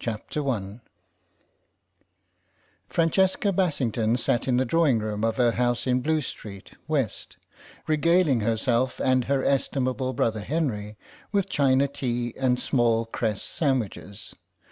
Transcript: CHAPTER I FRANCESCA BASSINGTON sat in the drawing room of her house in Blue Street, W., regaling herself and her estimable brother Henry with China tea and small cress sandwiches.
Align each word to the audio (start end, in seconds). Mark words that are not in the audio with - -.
CHAPTER 0.00 0.44
I 0.48 0.80
FRANCESCA 2.88 3.52
BASSINGTON 3.52 4.16
sat 4.16 4.48
in 4.48 4.56
the 4.56 4.64
drawing 4.64 4.98
room 4.98 5.22
of 5.22 5.36
her 5.36 5.52
house 5.52 5.86
in 5.86 6.00
Blue 6.00 6.20
Street, 6.20 6.72
W., 6.88 7.06
regaling 7.86 8.40
herself 8.40 8.98
and 8.98 9.26
her 9.26 9.44
estimable 9.44 10.14
brother 10.14 10.40
Henry 10.40 10.96
with 11.30 11.48
China 11.48 11.86
tea 11.86 12.34
and 12.36 12.58
small 12.58 13.06
cress 13.06 13.40
sandwiches. 13.44 14.34